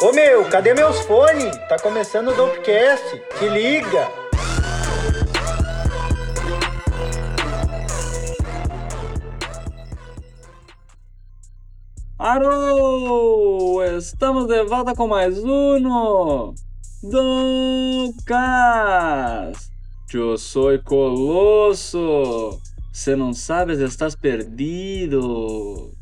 [0.00, 1.54] Ô meu, cadê meus fones?
[1.68, 3.22] Tá começando o Dopecast.
[3.38, 4.08] Se liga!
[12.18, 13.82] Alô!
[13.82, 16.54] Estamos de volta com mais um
[17.02, 18.48] Docas!
[20.12, 22.58] Eu sou Colosso!
[22.92, 25.97] Você não sabes, estás perdido!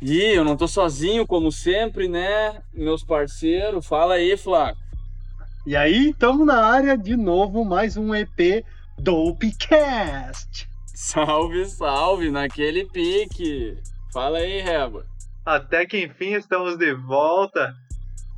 [0.00, 2.62] E eu não tô sozinho, como sempre, né?
[2.72, 4.78] Meus parceiros, fala aí, Flaco.
[5.66, 8.64] E aí, estamos na área de novo, mais um EP
[8.96, 10.68] Dopecast.
[10.94, 13.76] Salve, salve, naquele pique.
[14.12, 15.04] Fala aí, Reba.
[15.44, 17.74] Até que enfim estamos de volta.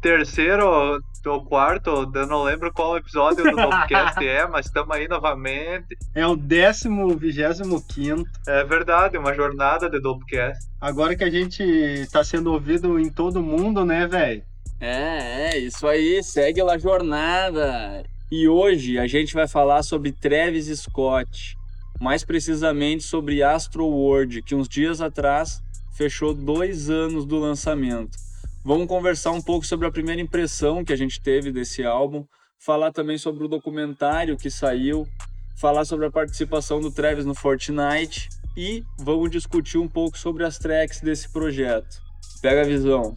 [0.00, 5.96] Terceiro ou quarto, eu não lembro qual episódio do Dopecast é, mas estamos aí novamente.
[6.14, 8.30] É o décimo, vigésimo quinto.
[8.48, 10.66] É verdade, uma jornada de Dopecast.
[10.80, 14.42] Agora que a gente está sendo ouvido em todo mundo, né, velho?
[14.80, 18.02] É, é, isso aí, segue lá a jornada.
[18.32, 21.54] E hoje a gente vai falar sobre Travis Scott,
[22.00, 25.60] mais precisamente sobre Astro World, que uns dias atrás
[25.92, 28.29] fechou dois anos do lançamento.
[28.62, 32.26] Vamos conversar um pouco sobre a primeira impressão que a gente teve desse álbum,
[32.58, 35.08] falar também sobre o documentário que saiu,
[35.56, 40.58] falar sobre a participação do Travis no Fortnite e vamos discutir um pouco sobre as
[40.58, 42.02] tracks desse projeto.
[42.42, 43.16] Pega a visão.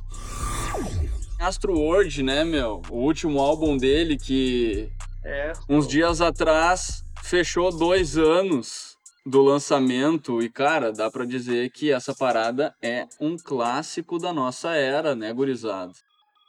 [1.37, 2.81] Astro World, né, meu?
[2.89, 4.89] O último álbum dele que
[5.25, 5.51] É.
[5.67, 8.92] uns dias atrás fechou dois anos
[9.25, 14.71] do lançamento e cara, dá pra dizer que essa parada é um clássico da nossa
[14.71, 15.93] era, né, gurizada?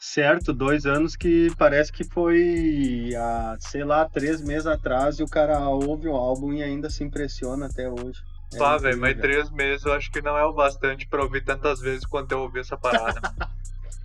[0.00, 5.28] Certo, dois anos que parece que foi há, sei lá, três meses atrás e o
[5.28, 8.20] cara ouve o álbum e ainda se impressiona até hoje.
[8.52, 11.42] É Pá, velho, mas três meses eu acho que não é o bastante pra ouvir
[11.42, 13.20] tantas vezes quanto eu ouvi essa parada.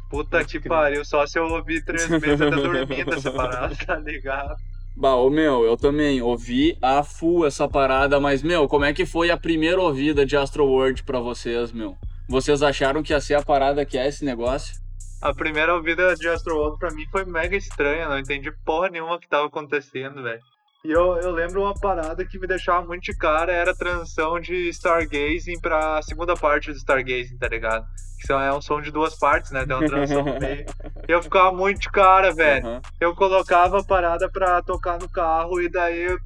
[0.10, 3.96] Puta que pariu, só se eu ouvir três meses eu tô dormindo essa parada, tá
[3.98, 4.56] ligado?
[5.00, 9.06] Bah, ô meu, eu também ouvi a full essa parada, mas meu, como é que
[9.06, 11.96] foi a primeira ouvida de Astro World pra vocês, meu?
[12.28, 14.76] Vocês acharam que ia ser a parada que é esse negócio?
[15.22, 19.18] A primeira ouvida de Astro World pra mim foi mega estranha, não entendi porra nenhuma
[19.18, 20.42] que tava acontecendo, velho.
[20.84, 24.40] E eu, eu lembro uma parada que me deixava muito de cara, era a transição
[24.40, 27.86] de Stargazing pra segunda parte do Stargazing, tá ligado?
[28.26, 29.66] Que é um som de duas partes, né?
[29.66, 30.66] Tem uma transição no meio.
[31.06, 32.66] Eu ficava muito de cara, velho.
[32.66, 32.82] Aham.
[33.00, 36.18] Eu colocava a parada pra tocar no carro e daí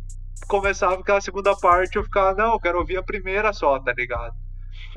[0.47, 4.35] começava aquela segunda parte, eu ficava, não, eu quero ouvir a primeira só, tá ligado?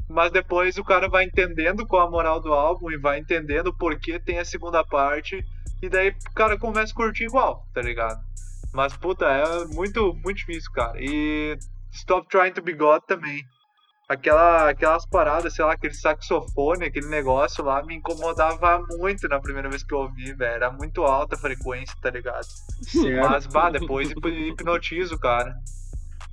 [0.09, 3.99] Mas depois o cara vai entendendo qual a moral do álbum e vai entendendo por
[3.99, 5.43] que tem a segunda parte.
[5.81, 8.21] E daí o cara começa a curtir igual, tá ligado?
[8.77, 10.93] Mas puta, é muito, muito difícil, cara.
[11.01, 11.57] E
[11.95, 13.43] Stop Trying to Be God também.
[14.07, 19.71] Aquela, aquelas paradas, sei lá, aquele saxofone, aquele negócio lá, me incomodava muito na primeira
[19.71, 20.55] vez que eu ouvi, velho.
[20.55, 22.45] Era muito alta a frequência, tá ligado?
[22.83, 23.31] Certo.
[23.31, 25.55] Mas, bah, depois hip- hipnotizo, cara.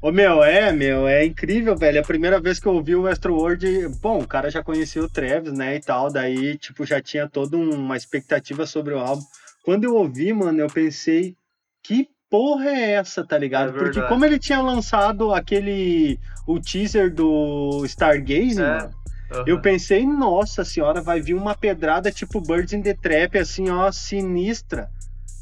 [0.02, 2.02] Ô meu, é, meu, é incrível, velho.
[2.02, 5.54] A primeira vez que eu ouvi o Astroworld, bom, o cara já conhecia o Travis,
[5.54, 9.24] né, e tal, daí, tipo, já tinha toda uma expectativa sobre o álbum.
[9.64, 11.38] Quando eu ouvi, mano, eu pensei,
[11.82, 13.70] que porra é essa, tá ligado?
[13.78, 18.80] É Porque como ele tinha lançado aquele, o teaser do Stargazing, É.
[18.80, 18.90] mano,
[19.32, 19.44] Aham.
[19.46, 23.92] eu pensei, nossa senhora, vai vir uma pedrada tipo Birds in the Trap, assim, ó,
[23.92, 24.90] sinistra.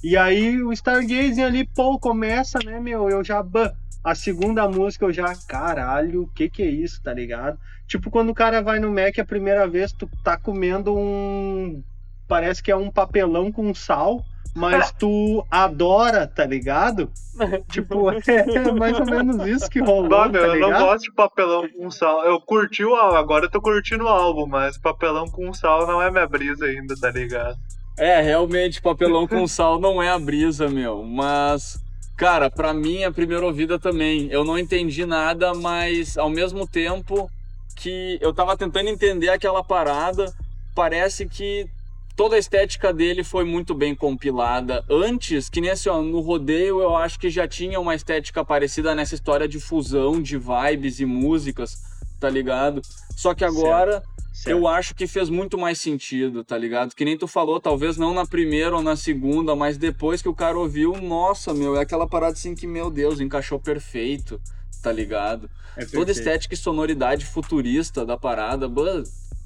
[0.03, 3.41] E aí o Stargazing ali, pô, começa, né, meu, eu já...
[3.41, 3.71] bah,
[4.03, 7.57] a segunda música eu já, caralho, o que que é isso, tá ligado?
[7.87, 11.81] Tipo, quando o cara vai no Mac a primeira vez, tu tá comendo um...
[12.27, 14.25] Parece que é um papelão com sal,
[14.55, 17.09] mas tu adora, tá ligado?
[17.71, 21.13] tipo, é mais ou menos isso que rolou, Bah, meu, tá eu não gosto de
[21.13, 22.25] papelão com sal.
[22.25, 26.01] Eu curti o álbum, agora eu tô curtindo o álbum, mas papelão com sal não
[26.01, 27.57] é minha brisa ainda, tá ligado?
[27.97, 31.03] É, realmente, papelão com sal não é a brisa, meu.
[31.03, 31.79] Mas,
[32.17, 34.27] cara, pra mim, a primeira ouvida também.
[34.29, 37.29] Eu não entendi nada, mas ao mesmo tempo
[37.75, 40.31] que eu tava tentando entender aquela parada,
[40.75, 41.67] parece que
[42.15, 44.83] toda a estética dele foi muito bem compilada.
[44.89, 48.93] Antes, que nem assim, ó, no rodeio, eu acho que já tinha uma estética parecida
[48.95, 51.77] nessa história de fusão de vibes e músicas,
[52.19, 52.81] tá ligado?
[53.15, 54.03] Só que agora.
[54.33, 54.57] Certo.
[54.57, 56.95] Eu acho que fez muito mais sentido, tá ligado?
[56.95, 60.33] Que nem tu falou, talvez não na primeira ou na segunda, mas depois que o
[60.33, 64.41] cara ouviu, nossa, meu, é aquela parada assim que, meu Deus, encaixou perfeito,
[64.81, 65.49] tá ligado?
[65.75, 68.71] É Toda estética e sonoridade futurista da parada,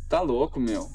[0.08, 0.88] tá louco, meu.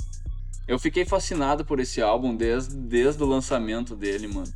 [0.70, 4.46] Eu fiquei fascinado por esse álbum desde, desde o lançamento dele, mano.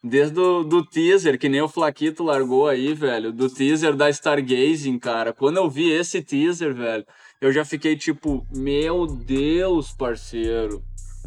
[0.00, 3.32] Desde o do teaser, que nem o Flaquito largou aí, velho.
[3.32, 5.32] Do teaser da Stargazing, cara.
[5.32, 7.04] Quando eu vi esse teaser, velho,
[7.40, 10.80] eu já fiquei tipo, meu Deus, parceiro.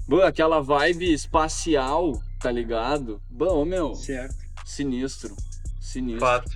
[0.07, 3.21] Bom, aquela vibe espacial, tá ligado?
[3.29, 4.33] Bom, meu, Certo.
[4.63, 5.35] sinistro.
[5.81, 6.21] Sinistro.
[6.25, 6.49] Fato.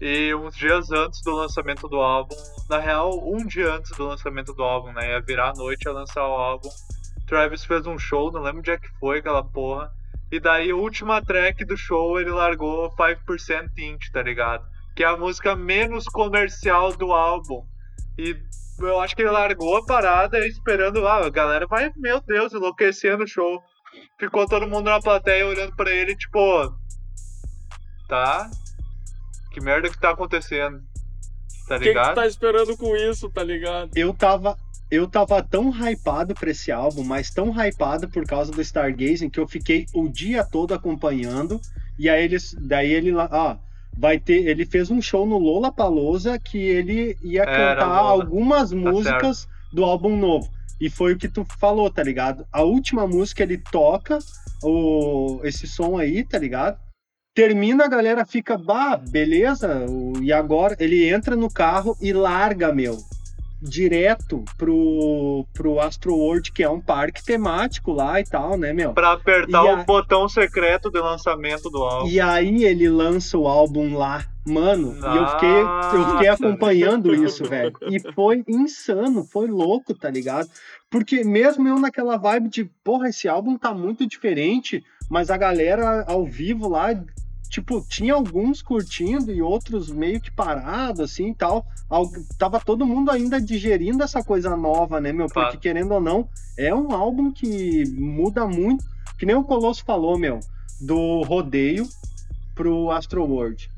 [0.00, 2.36] E uns dias antes do lançamento do álbum,
[2.70, 5.10] na real, um dia antes do lançamento do álbum, né?
[5.10, 6.68] Ia virar a noite a lançar o álbum.
[7.34, 9.90] Travis fez um show, não lembro onde é que foi aquela porra.
[10.30, 14.64] E daí, a última track do show, ele largou 5% Tint, tá ligado?
[14.94, 17.66] Que é a música menos comercial do álbum.
[18.16, 18.36] E
[18.78, 21.04] eu acho que ele largou a parada esperando.
[21.08, 23.60] Ah, a galera vai, meu Deus, enlouquecer no show.
[24.16, 26.38] Ficou todo mundo na plateia olhando pra ele, tipo.
[28.08, 28.48] Tá?
[29.50, 30.80] Que merda que tá acontecendo?
[31.66, 32.14] Tá O que, que ligado?
[32.14, 33.90] tá esperando com isso, tá ligado?
[33.96, 34.56] Eu tava.
[34.90, 39.40] Eu tava tão hypado pra esse álbum, mas tão hypado por causa do Stargazing que
[39.40, 41.60] eu fiquei o dia todo acompanhando.
[41.98, 42.54] E aí eles.
[42.60, 43.28] Daí ele lá.
[43.32, 43.56] Ó,
[43.96, 44.46] vai ter.
[44.46, 49.84] Ele fez um show no Lola Palosa que ele ia Era cantar algumas músicas do
[49.84, 50.48] álbum novo.
[50.80, 52.46] E foi o que tu falou, tá ligado?
[52.52, 54.18] A última música ele toca
[54.62, 56.78] o, esse som aí, tá ligado?
[57.34, 59.86] Termina, a galera fica, bah, beleza.
[60.20, 62.98] E agora ele entra no carro e larga, meu,
[63.64, 68.92] direto pro, pro Astro World, que é um parque temático lá e tal, né, meu?
[68.92, 72.08] Pra apertar E o a- botão secreto de lançamento do álbum.
[72.08, 76.46] E aí ele lança o álbum lá, mano, e eu fiquei, eu fiquei Nossa.
[76.46, 77.72] acompanhando isso, velho.
[77.88, 80.48] E foi insano, foi louco, tá ligado?
[80.90, 86.04] Porque mesmo eu naquela vibe de, porra, esse álbum tá muito diferente, mas a galera
[86.06, 86.88] ao vivo lá,
[87.54, 91.64] tipo, tinha alguns curtindo e outros meio que parados, assim e tal.
[91.88, 95.26] Al- Tava todo mundo ainda digerindo essa coisa nova, né, meu?
[95.26, 95.58] Porque Fato.
[95.60, 96.28] querendo ou não,
[96.58, 98.84] é um álbum que muda muito.
[99.16, 100.40] Que nem o Colosso falou, meu,
[100.80, 101.86] do rodeio
[102.56, 103.70] pro Astro World.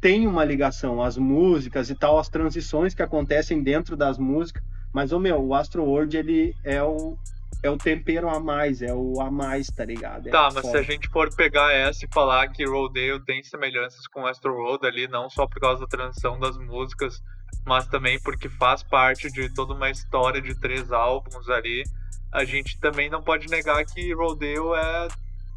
[0.00, 4.62] Tem uma ligação, as músicas e tal, as transições que acontecem dentro das músicas.
[4.92, 7.16] Mas, ô meu, o Astro World, ele é o,
[7.62, 10.28] é o tempero a mais, é o a mais, tá ligado?
[10.28, 14.06] É Tá, mas se a gente for pegar essa e falar que Rodale tem semelhanças
[14.06, 17.22] com Astro Road ali, não só por causa da transição das músicas,
[17.66, 21.84] mas também porque faz parte de toda uma história de três álbuns ali,
[22.32, 25.08] a gente também não pode negar que Rodale é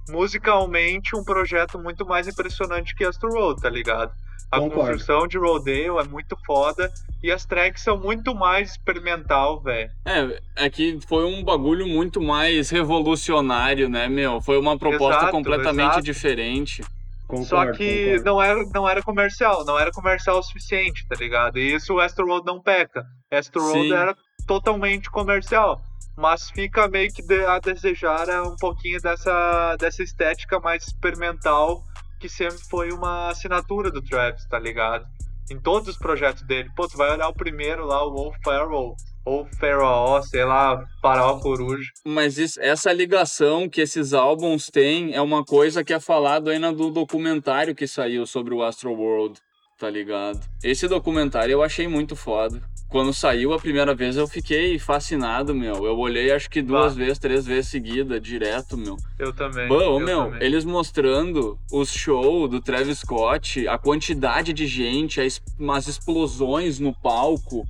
[0.09, 4.13] musicalmente um projeto muito mais impressionante que Astro Road, tá ligado?
[4.51, 4.81] A Concordo.
[4.91, 6.91] construção de Rodale é muito foda
[7.23, 9.89] e as tracks são muito mais experimental, velho.
[10.05, 14.39] É, é que foi um bagulho muito mais revolucionário, né, meu?
[14.41, 16.01] Foi uma proposta Exato, completamente exato.
[16.03, 16.83] diferente.
[17.27, 18.25] Concordo, Só que concordo.
[18.25, 21.57] não era, não era comercial, não era comercial o suficiente, tá ligado?
[21.57, 23.03] E isso o Astro Road não peca.
[23.31, 23.93] Astro Road Sim.
[23.93, 24.15] era
[24.45, 25.81] totalmente comercial.
[26.15, 31.81] Mas fica meio que de- a desejar é, um pouquinho dessa, dessa estética mais experimental
[32.23, 35.05] que sempre foi uma assinatura do Travis, tá ligado?
[35.51, 36.69] Em todos os projetos dele.
[36.73, 41.37] Pô, tu vai olhar o primeiro lá, o Wolf Pharaoh, ou Pharaoh, sei lá, Faraó
[41.41, 41.89] Coruja.
[42.05, 46.57] Mas isso- essa ligação que esses álbuns têm é uma coisa que é falado aí
[46.57, 49.37] no documentário que saiu sobre o Astro World,
[49.83, 50.39] tá ligado?
[50.63, 52.61] Esse documentário eu achei muito foda.
[52.87, 55.85] Quando saiu a primeira vez eu fiquei fascinado, meu.
[55.85, 57.03] Eu olhei acho que duas Bah.
[57.03, 58.95] vezes, três vezes seguida, direto, meu.
[59.19, 59.67] Eu também.
[59.67, 60.41] Bom, eu meu, também.
[60.41, 65.41] eles mostrando os shows do Travis Scott, a quantidade de gente, as,
[65.71, 67.67] as explosões no palco,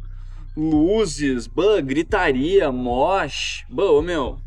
[0.55, 4.37] luzes, bah, gritaria, mosh, bom, meu,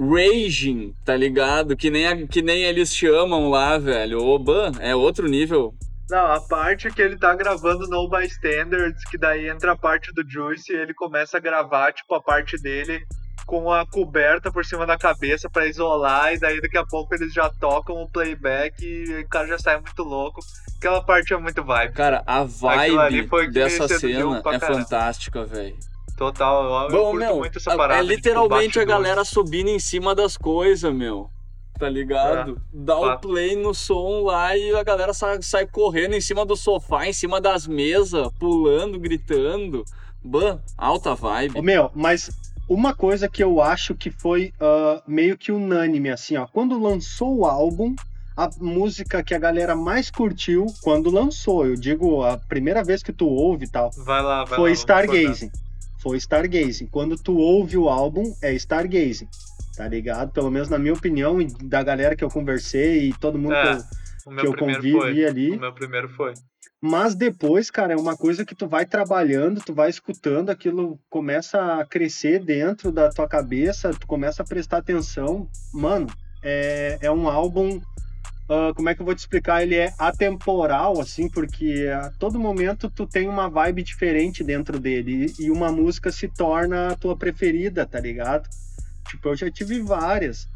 [0.00, 1.76] raging, tá ligado?
[1.76, 4.24] Que nem, a- que nem eles chamam lá, velho.
[4.24, 5.74] Ô, bah, é outro nível.
[6.10, 10.28] Não, a parte que ele tá gravando No Bystanders, que daí entra a parte do
[10.28, 13.06] Juice e ele começa a gravar, tipo, a parte dele
[13.46, 17.32] com a coberta por cima da cabeça pra isolar, e daí daqui a pouco eles
[17.32, 20.40] já tocam o playback e o cara já sai muito louco.
[20.78, 21.92] Aquela parte é muito vibe.
[21.92, 24.60] Cara, a vibe dessa cena é caramba.
[24.60, 25.76] fantástica, velho.
[26.16, 28.00] Total, eu, eu Bom, curto meu, muito essa é- parada.
[28.00, 31.30] é de, tipo, literalmente a galera subindo em cima das coisas, meu.
[31.80, 32.60] Tá ligado?
[32.72, 33.28] Dá o fato.
[33.28, 37.12] play no som lá e a galera sai, sai correndo em cima do sofá, em
[37.12, 39.82] cima das mesas, pulando, gritando.
[40.22, 41.62] Ban, alta Ô, vibe.
[41.62, 42.30] meu, mas
[42.68, 46.46] uma coisa que eu acho que foi ah, meio que unânime, assim, ó.
[46.46, 47.96] Quando lançou o álbum,
[48.36, 53.12] a música que a galera mais curtiu, quando lançou, eu digo a primeira vez que
[53.12, 54.56] tu ouve e tal, Vai lá, vai lá.
[54.56, 55.50] foi vamos Stargazing.
[55.98, 56.86] Foi Stargazing.
[56.86, 59.28] Quando tu ouve o álbum, é Stargazing.
[59.76, 60.32] Tá ligado?
[60.32, 63.76] Pelo menos na minha opinião, e da galera que eu conversei e todo mundo É,
[63.76, 65.24] que eu, que eu convivi foi.
[65.24, 65.50] ali.
[65.52, 66.34] O meu primeiro foi.
[66.82, 71.78] Mas depois, cara, é uma coisa que tu vai trabalhando, tu vai escutando, aquilo começa
[71.80, 75.46] a crescer dentro da tua cabeça, tu começa a prestar atenção.
[75.74, 76.06] Mano,
[76.42, 77.80] é, é um álbum.
[78.48, 79.62] ah, como é que eu vou te explicar?
[79.62, 85.32] Ele é atemporal, assim, porque a todo momento tu tem uma vibe diferente dentro dele
[85.38, 88.48] e uma música se torna a tua preferida, tá ligado?
[89.10, 90.48] Tipo, eu já tive várias.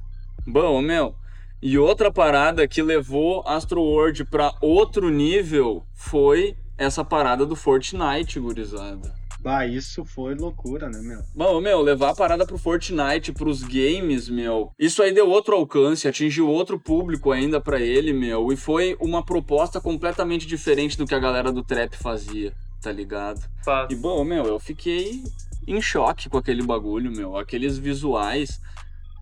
[0.47, 1.17] Bom, meu.
[1.61, 8.39] E outra parada que levou Astro World pra outro nível foi essa parada do Fortnite,
[8.39, 9.15] gurizada.
[9.41, 11.21] Bah, isso foi loucura, né, meu?
[11.35, 14.71] Bom, meu, levar a parada pro Fortnite, pros games, meu.
[14.79, 18.53] Isso aí deu outro alcance, atingiu outro público ainda pra ele, meu.
[18.53, 23.41] E foi uma proposta completamente diferente do que a galera do trap fazia, tá ligado?
[23.65, 23.93] Fato.
[23.93, 25.23] E bom, meu, eu fiquei
[25.67, 27.37] em choque com aquele bagulho, meu.
[27.37, 28.61] Aqueles visuais.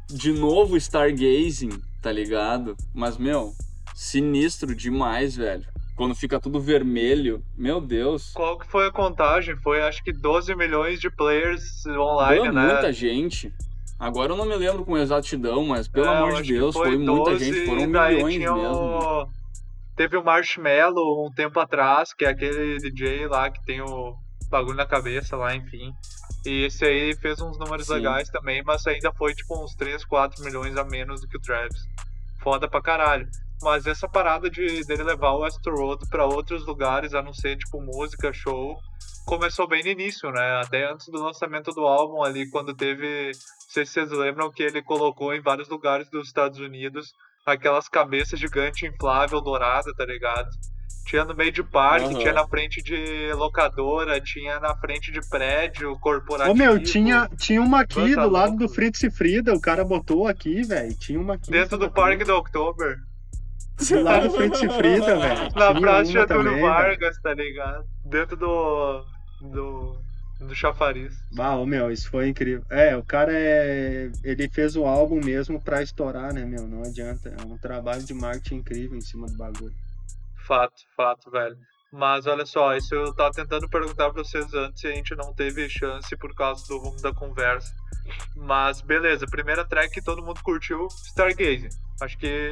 [0.08, 1.70] De novo Stargazing,
[2.02, 2.76] tá ligado?
[2.94, 3.52] Mas, meu,
[3.94, 5.64] sinistro demais, velho.
[5.96, 8.32] Quando fica tudo vermelho, meu Deus.
[8.34, 9.56] Qual que foi a contagem?
[9.56, 12.72] Foi acho que 12 milhões de players online, Pô, né?
[12.72, 13.52] muita gente.
[13.98, 17.30] Agora eu não me lembro com exatidão, mas pelo É, amor de Deus, foi, muita
[17.30, 18.54] 12, gente, foram milhões mesmo.
[18.58, 19.26] o-
[19.94, 24.14] Teve o Marshmallow um tempo atrás, que é aquele DJ lá que tem o
[24.52, 25.92] bagulho na cabeça lá, enfim.
[26.44, 27.94] E esse aí fez uns números Sim.
[27.94, 31.40] legais também, mas ainda foi tipo uns 3, 4 milhões a menos do que o
[31.40, 31.80] Travis.
[32.42, 33.26] Foda pra caralho.
[33.62, 37.56] Mas essa parada de dele levar o Astro Road pra outros lugares, a não ser
[37.56, 38.76] tipo música, show,
[39.24, 40.60] começou bem no início, né?
[40.60, 43.26] Até antes do lançamento do álbum ali, quando teve.
[43.26, 47.14] Não sei se vocês lembram que ele colocou em vários lugares dos Estados Unidos
[47.46, 50.48] aquelas cabeças gigante inflável dourada, tá ligado?
[51.04, 52.18] Tinha no meio de parque, Aham.
[52.18, 56.52] tinha na frente de locadora, tinha na frente de prédio corporativo.
[56.52, 60.26] Ô, meu, tinha, tinha uma aqui do lado do Fritz e Frida, o cara botou
[60.26, 60.94] aqui, velho.
[60.96, 61.50] Tinha uma aqui.
[61.50, 61.90] Dentro do?
[61.90, 62.96] Parque do Oktober.
[63.88, 65.40] Do lado do Fritz e Frida, velho.
[65.56, 66.60] Na Praça Getúlio.
[66.60, 67.84] Vargas, tá ligado?
[68.04, 69.04] Dentro do.
[69.42, 69.98] do.
[70.40, 71.12] do chafariz.
[71.38, 72.64] Ah, ô, meu, isso foi incrível.
[72.70, 74.10] É, o cara é.
[74.24, 76.66] Ele fez o álbum mesmo pra estourar, né, meu?
[76.66, 77.34] Não adianta.
[77.38, 79.74] É um trabalho de marketing incrível em cima do bagulho.
[80.46, 81.56] Fato, fato, velho.
[81.92, 85.34] Mas olha só, isso eu tava tentando perguntar pra vocês antes e a gente não
[85.34, 87.70] teve chance por causa do rumo da conversa.
[88.34, 91.68] Mas beleza, primeira track que todo mundo curtiu, Stargazing.
[92.00, 92.50] Acho que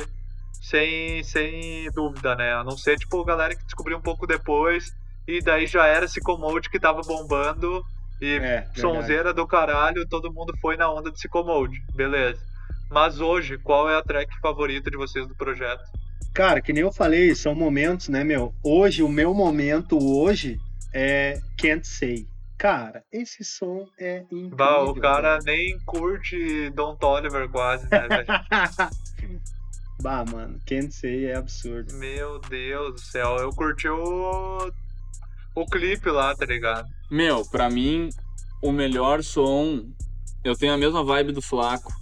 [0.60, 2.52] sem, sem dúvida, né?
[2.52, 4.92] A não ser tipo a galera que descobriu um pouco depois
[5.26, 7.82] e daí já era Psychomode que tava bombando
[8.20, 11.80] e É, sonzeira do caralho, todo mundo foi na onda de Psychomode.
[11.94, 12.40] Beleza.
[12.90, 15.82] Mas hoje, qual é a track favorita de vocês do projeto?
[16.32, 18.54] Cara, que nem eu falei, são momentos, né, meu?
[18.62, 20.58] Hoje, o meu momento hoje
[20.94, 22.26] é Can't Say.
[22.56, 24.56] Cara, esse som é incrível.
[24.56, 25.56] Bah, o cara velho.
[25.56, 28.26] nem curte Don Toliver quase, né, velho?
[30.00, 31.94] bah, mano, Can't Say é absurdo.
[31.94, 34.70] Meu Deus do céu, eu curti o.
[35.54, 36.86] o clipe lá, tá ligado?
[37.10, 38.10] Meu, pra mim,
[38.62, 39.88] o melhor som.
[40.44, 41.92] Eu tenho a mesma vibe do Flaco.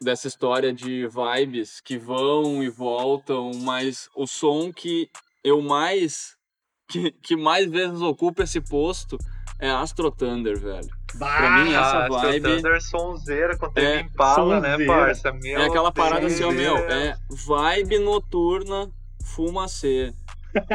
[0.00, 5.10] Dessa história de vibes que vão e voltam, mas o som que
[5.42, 6.36] eu mais.
[6.88, 9.18] que, que mais vezes ocupa esse posto
[9.60, 10.88] é Astro Thunder, velho.
[11.18, 14.92] Pra mim, essa ah, vibe- Thunder sonzeira com É, Impala, né, sonzeira.
[14.92, 15.32] parça?
[15.32, 16.56] Meu é aquela parada assim, ó, Deus.
[16.60, 18.90] meu, é vibe noturna,
[19.34, 20.14] fumacê.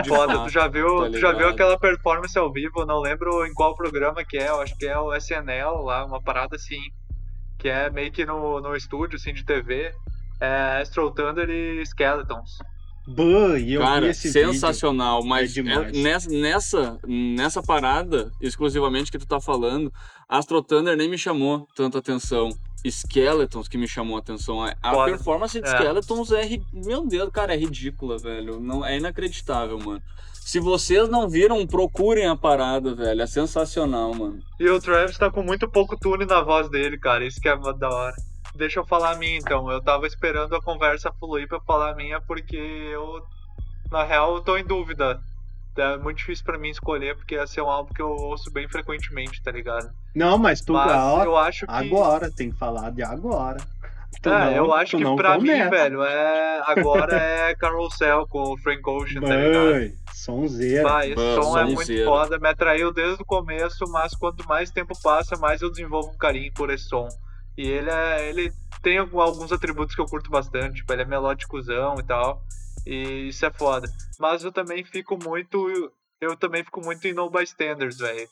[0.04, 2.86] De Foda, fato, tu já viu, tá tu já viu aquela performance ao vivo?
[2.86, 6.22] Não lembro em qual programa que é, eu acho que é o SNL lá, uma
[6.22, 6.80] parada assim,
[7.64, 9.94] que é meio que no, no estúdio assim de TV.
[10.42, 12.58] É Astro Thunder e Skeletons.
[13.08, 14.14] E eu vi Cara, vídeo.
[14.32, 15.88] sensacional, mas É demais.
[15.98, 19.92] é- nessa, nessa, nessa parada, exclusivamente que tu tá falando,
[20.28, 22.50] Astro Thunder nem me chamou tanta atenção.
[22.92, 24.62] Skeletons que me chamou a atenção.
[24.64, 25.12] A Foda.
[25.12, 25.72] performance de É.
[25.72, 28.60] Skeletons é, meu Deus, cara, é ridícula, velho.
[28.60, 30.02] Não, é inacreditável, mano.
[30.34, 33.22] Se vocês não viram, procurem a parada, velho.
[33.22, 34.40] É sensacional, mano.
[34.60, 37.26] E o Travis tá com muito pouco tune na voz dele, cara.
[37.26, 38.16] Isso que é da hora.
[38.56, 39.72] Deixa eu falar a minha então.
[39.72, 43.22] Eu tava esperando a conversa fluir pra falar a minha, porque eu,
[43.90, 45.20] na real, eu tô em dúvida.
[45.76, 48.68] É muito difícil pra mim escolher, porque esse é um álbum que eu ouço bem
[48.70, 49.90] frequentemente, tá ligado?
[50.16, 51.74] Não, mas tu Mas ó, eu acho que.
[51.74, 53.58] agora, tem que falar de agora.
[54.22, 55.70] Tu É, não- eu acho que pra mim, começa.
[55.72, 56.62] velho, é.
[56.68, 59.72] Agora é Carousel com o Frank Ocean, tá ligado?
[59.72, 60.84] Mãe, sonzeira.
[60.84, 62.06] Vai, esse Bah, som é muito sonzeira.
[62.06, 66.18] foda, me atraiu desde o começo, mas quanto mais tempo passa, mais eu desenvolvo um
[66.18, 67.08] carinho por esse som.
[67.58, 68.30] E ele é.
[68.30, 68.52] ele
[68.84, 72.44] tem alguns atributos que eu curto bastante, tipo, ele é melódicozão e tal.
[72.86, 73.88] E isso é foda.
[74.20, 75.92] Mas eu também fico muito.
[76.20, 78.28] Eu também fico muito em No Bystanders, velho.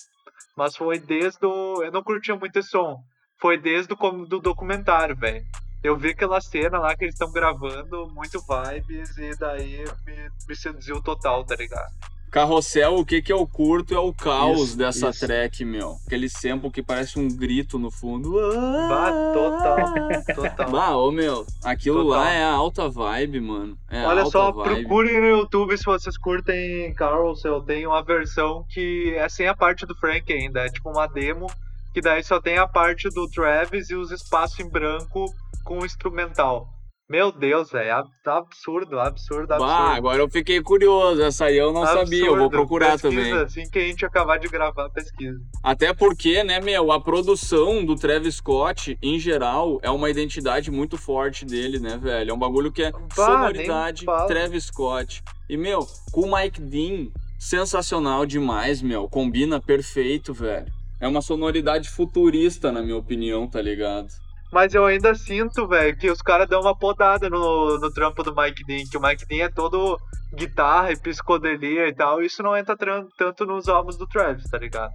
[0.55, 1.81] Mas foi desde o.
[1.81, 3.01] Eu não curtia muito esse som.
[3.39, 5.45] Foi desde o do documentário, velho.
[5.81, 10.55] Eu vi aquela cena lá que eles estão gravando, muito vibes, e daí me, me
[10.55, 11.91] seduziu total, tá ligado?
[12.31, 15.27] Carrossel, o que que eu curto é o caos Isso, dessa isso.
[15.27, 15.97] track, meu.
[16.07, 18.31] Aquele sample que parece um grito no fundo.
[18.31, 19.93] Bah, total,
[20.33, 20.71] total.
[20.71, 22.19] Bah, ô meu, aquilo Total.
[22.21, 23.77] lá é a alta vibe, mano.
[23.89, 24.81] É Olha só, vibe.
[24.81, 27.61] procurem no YouTube se vocês curtem Carousel.
[27.61, 30.61] Tem uma versão que é sem a parte do Frank ainda.
[30.61, 31.47] É tipo uma demo
[31.93, 35.25] que daí só tem a parte do Travis e os espaços em branco
[35.65, 36.69] com o instrumental.
[37.11, 39.59] Meu Deus, velho, ab- tá absurdo, absurdo, absurdo.
[39.59, 41.21] Bah, agora eu fiquei curioso.
[41.21, 42.49] Essa aí eu não sabia, eu vou Absurdo.
[42.51, 43.33] procurar Pesquisa, também.
[43.33, 45.37] Assim que a gente acabar de gravar, pesquisa.
[45.61, 50.97] Até porque, né, meu, a produção do Travis Scott, em geral, é uma identidade muito
[50.97, 52.31] forte dele, né, velho?
[52.31, 54.05] É um bagulho que é nem sonoridade.
[54.27, 55.21] Travis Scott.
[55.49, 59.09] E, meu, com o Mike Dean, sensacional demais, meu.
[59.09, 60.71] Combina perfeito, velho.
[60.97, 64.07] É uma sonoridade futurista, na minha opinião, tá ligado?
[64.51, 68.35] Mas eu ainda sinto, velho, que os caras dão uma podada no, no trampo do
[68.35, 69.97] Mike Dean, que o Mike Dean é todo
[70.33, 72.75] guitarra e psicodelia e tal, e isso não entra
[73.17, 74.91] tanto nos álbuns do Travis, tá ligado?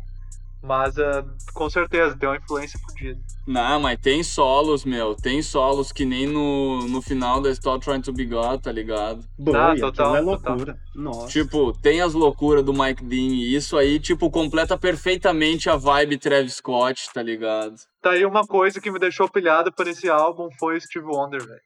[0.67, 3.21] Mas ah, com certeza tem uma influência fodida.
[3.47, 5.15] Não, mas tem solos, meu.
[5.15, 9.25] Tem solos que nem no, no final da Stop Trying to Be God, tá ligado?
[9.39, 10.53] Boi, Ah, total, é total.
[10.55, 10.79] loucura.
[10.95, 11.29] Nossa.
[11.29, 16.19] Tipo, tem as loucuras do Mike Dean e isso aí, tipo, completa perfeitamente a vibe
[16.19, 17.77] Travis Scott, tá ligado?
[18.03, 21.47] Tá aí uma coisa que me deixou pilhado por esse álbum foi o Steve Wonder,
[21.47, 21.61] velho.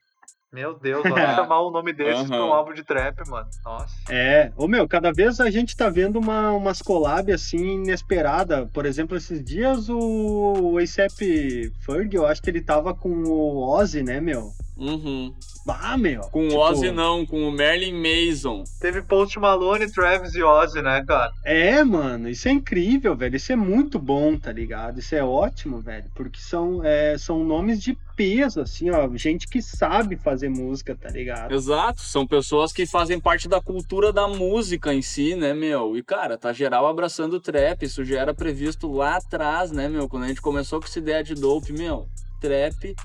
[0.52, 3.48] Meu Deus, olha chamar o nome desses pra um álbum de trap, mano.
[3.64, 3.94] Nossa.
[4.08, 8.68] É, ô meu, cada vez a gente tá vendo uma, umas collab assim inesperada.
[8.72, 14.02] Por exemplo, esses dias o ASAP Ferg, eu acho que ele tava com o Ozzy,
[14.02, 14.50] né, meu?
[14.80, 15.34] Uhum.
[15.68, 16.22] Ah, meu.
[16.22, 18.64] Com o tipo, Ozzy não, com o Merlin Mason.
[18.80, 21.30] Teve Post Malone, Travis e Ozzy, né, cara?
[21.44, 23.36] É, mano, isso é incrível, velho.
[23.36, 24.98] Isso é muito bom, tá ligado?
[24.98, 26.10] Isso é ótimo, velho.
[26.14, 29.08] Porque são, é, são nomes de peso, assim, ó.
[29.14, 31.54] Gente que sabe fazer música, tá ligado?
[31.54, 35.96] Exato, são pessoas que fazem parte da cultura da música em si, né, meu?
[35.96, 37.82] E, cara, tá geral abraçando o trap.
[37.82, 40.08] Isso já era previsto lá atrás, né, meu?
[40.08, 42.08] Quando a gente começou com essa ideia de dope, meu,
[42.40, 42.96] trap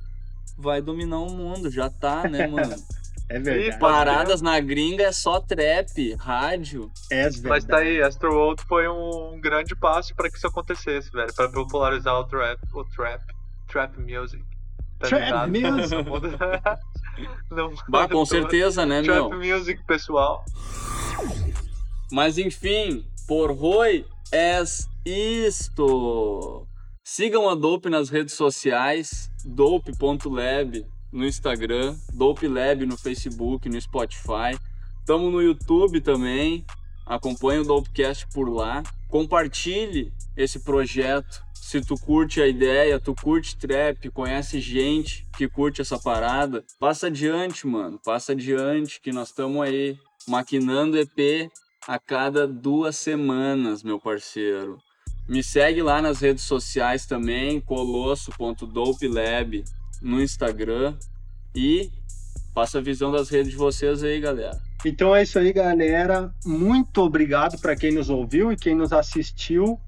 [0.58, 2.76] vai dominar o mundo, já tá, né, mano?
[3.28, 3.80] É verdade.
[3.80, 6.92] Paradas na gringa é só trap, rádio.
[7.10, 7.48] É verdade.
[7.48, 11.34] Mas tá aí, Astro World foi um grande passo pra que isso acontecesse, velho.
[11.34, 13.24] Pra popularizar o trap, o trap,
[13.68, 14.44] trap music.
[15.00, 15.80] Tá Trap ligado?
[15.82, 15.96] music.
[17.50, 19.30] Não, Bah, com certeza, né, meu?
[19.30, 20.46] Trap music, pessoal.
[22.12, 26.68] Mas enfim, por Roi és isto.
[27.08, 34.60] Sigam a Dope nas redes sociais, dope.lab no Instagram, Dope Lab no Facebook, no Spotify.
[35.06, 36.66] Tamo no YouTube também.
[37.06, 38.82] Acompanhe o Dopecast por lá.
[39.08, 41.46] Compartilhe esse projeto.
[41.54, 47.06] Se tu curte a ideia, tu curte trap, conhece gente que curte essa parada, passa
[47.06, 48.00] adiante, mano.
[48.04, 49.96] Passa adiante que nós estamos aí
[50.28, 51.52] maquinando EP
[51.88, 54.80] a cada duas semanas, meu parceiro.
[55.28, 59.64] Me segue lá nas redes sociais também, colosso.dopelab
[60.02, 60.96] no Instagram
[61.56, 61.90] e
[62.54, 64.62] passa a visão das redes de vocês aí, galera.
[64.86, 66.32] Então é isso aí, galera.
[66.46, 69.80] Muito obrigado para quem nos ouviu e quem nos assistiu.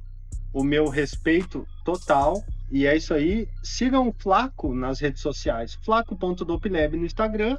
[0.51, 2.43] O meu respeito total.
[2.71, 3.47] E é isso aí.
[3.63, 5.77] Sigam o Flaco nas redes sociais.
[5.85, 7.57] Flaco.dopelab no Instagram.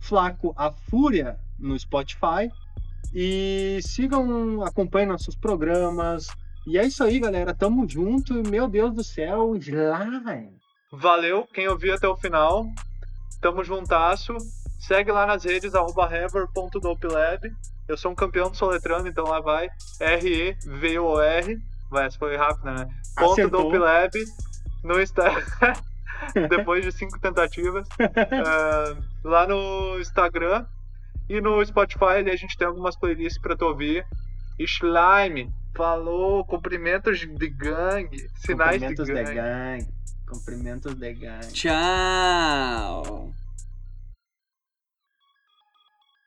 [0.00, 2.50] Flaco a Fúria no Spotify.
[3.14, 6.28] E sigam, acompanhem nossos programas.
[6.68, 7.54] E é isso aí, galera.
[7.54, 8.34] Tamo junto.
[8.46, 9.56] Meu Deus do céu.
[9.56, 10.52] Slime.
[10.92, 12.66] Valeu, quem ouviu até o final.
[13.40, 14.36] Tamo juntasso.
[14.78, 17.50] Segue lá nas redes, arroba rever.dopelab.
[17.88, 19.70] Eu sou um campeão do soletrando, então lá vai.
[19.98, 21.58] R-E-V-O-R.
[21.90, 22.88] Vai, essa foi rápida, né?
[23.16, 23.48] Ponto.
[23.48, 24.12] Dopelab.
[24.84, 25.72] No Instagram.
[26.50, 27.88] Depois de cinco tentativas.
[28.46, 30.66] Ah, lá no Instagram.
[31.30, 34.04] E no Spotify ali a gente tem algumas playlists pra tu ouvir.
[34.58, 35.50] Slime.
[35.78, 38.28] Falou, cumprimentos de gangue.
[38.34, 39.34] Sinais de Cumprimentos de gangue.
[39.34, 39.88] gangue.
[40.26, 41.52] Cumprimentos de gangue.
[41.52, 43.32] Tchau!